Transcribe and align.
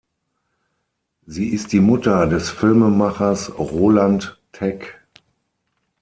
Sie 1.27 1.49
ist 1.49 1.73
die 1.73 1.79
Mutter 1.79 2.25
des 2.25 2.49
Filmemachers 2.49 3.55
Roland 3.59 4.41
Tec. 4.51 4.99